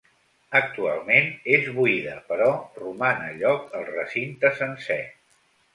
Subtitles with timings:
[0.59, 2.49] Actualment és buida, però
[2.81, 5.03] roman a lloc el recinte sencer.